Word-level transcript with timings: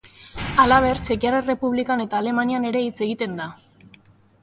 Halaber, 0.63 1.01
Txekiar 1.09 1.37
Errepublikan 1.41 2.03
eta 2.09 2.25
Alemanian 2.25 2.69
ere 2.73 2.85
hitz 2.89 2.99
egiten 3.11 3.41
da. 3.45 3.51